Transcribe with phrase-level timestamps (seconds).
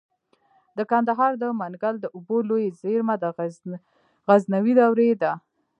[0.77, 3.25] د کندهار د منگل د اوبو لوی زیرمه د
[4.27, 5.31] غزنوي دورې ده